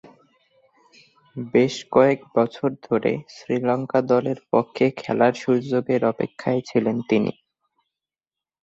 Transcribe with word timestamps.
বেশ 1.53 1.75
কয়েক 1.91 2.19
বছর 2.35 2.69
ধরে 2.87 3.11
শ্রীলঙ্কা 3.35 3.99
দলের 4.11 4.39
পক্ষে 4.51 4.85
খেলার 4.97 5.33
সুযোগের 5.43 6.01
অপেক্ষায় 6.11 6.61
ছিলেন 6.69 6.97
তিনি। 7.09 7.33